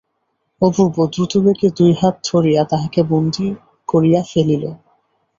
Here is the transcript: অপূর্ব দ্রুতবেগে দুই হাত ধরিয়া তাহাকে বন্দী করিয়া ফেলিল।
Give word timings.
অপূর্ব 0.61 0.95
দ্রুতবেগে 1.13 1.69
দুই 1.77 1.91
হাত 2.01 2.15
ধরিয়া 2.29 2.61
তাহাকে 2.71 3.01
বন্দী 3.11 3.47
করিয়া 3.89 4.21
ফেলিল। 4.23 4.63